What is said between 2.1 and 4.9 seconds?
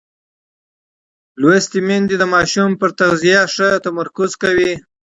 د ماشوم پر تغذیه ښه تمرکز کوي.